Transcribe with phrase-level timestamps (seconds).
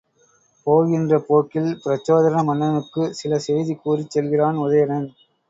[0.67, 5.07] போகின்ற போக்கில் பிரச்சோதன மன்னனுக்குச் சில செய்தி கூறிச் செல்கிறான் உதயணன்.